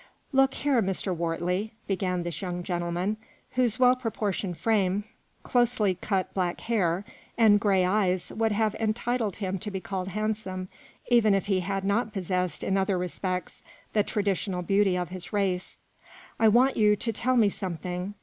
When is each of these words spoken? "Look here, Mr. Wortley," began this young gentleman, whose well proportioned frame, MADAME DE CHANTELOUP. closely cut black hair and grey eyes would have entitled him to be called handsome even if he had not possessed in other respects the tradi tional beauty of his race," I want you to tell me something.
"Look 0.31 0.55
here, 0.55 0.81
Mr. 0.81 1.15
Wortley," 1.15 1.73
began 1.85 2.23
this 2.23 2.41
young 2.41 2.63
gentleman, 2.63 3.17
whose 3.51 3.77
well 3.77 3.95
proportioned 3.95 4.57
frame, 4.57 4.91
MADAME 4.91 5.01
DE 5.01 5.03
CHANTELOUP. 5.03 5.43
closely 5.43 5.95
cut 6.01 6.33
black 6.33 6.61
hair 6.61 7.05
and 7.37 7.59
grey 7.59 7.85
eyes 7.85 8.31
would 8.35 8.51
have 8.51 8.73
entitled 8.79 9.35
him 9.35 9.59
to 9.59 9.69
be 9.69 9.79
called 9.79 10.07
handsome 10.07 10.69
even 11.09 11.35
if 11.35 11.45
he 11.45 11.59
had 11.59 11.83
not 11.83 12.13
possessed 12.13 12.63
in 12.63 12.77
other 12.77 12.97
respects 12.97 13.61
the 13.93 14.03
tradi 14.03 14.31
tional 14.33 14.65
beauty 14.65 14.97
of 14.97 15.09
his 15.09 15.31
race," 15.31 15.77
I 16.39 16.47
want 16.47 16.75
you 16.77 16.95
to 16.95 17.13
tell 17.13 17.37
me 17.37 17.49
something. 17.49 18.15